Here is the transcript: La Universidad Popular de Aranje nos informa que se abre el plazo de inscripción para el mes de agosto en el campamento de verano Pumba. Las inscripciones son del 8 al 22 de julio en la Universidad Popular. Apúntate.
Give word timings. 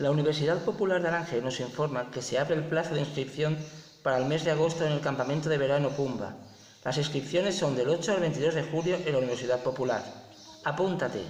La 0.00 0.10
Universidad 0.10 0.64
Popular 0.64 1.02
de 1.02 1.08
Aranje 1.08 1.42
nos 1.42 1.60
informa 1.60 2.10
que 2.10 2.22
se 2.22 2.38
abre 2.38 2.54
el 2.54 2.64
plazo 2.64 2.94
de 2.94 3.00
inscripción 3.00 3.58
para 4.02 4.16
el 4.16 4.24
mes 4.24 4.46
de 4.46 4.50
agosto 4.50 4.86
en 4.86 4.92
el 4.92 5.02
campamento 5.02 5.50
de 5.50 5.58
verano 5.58 5.90
Pumba. 5.90 6.36
Las 6.82 6.96
inscripciones 6.96 7.58
son 7.58 7.76
del 7.76 7.90
8 7.90 8.12
al 8.12 8.20
22 8.20 8.54
de 8.54 8.62
julio 8.62 8.96
en 8.96 9.12
la 9.12 9.18
Universidad 9.18 9.62
Popular. 9.62 10.02
Apúntate. 10.64 11.20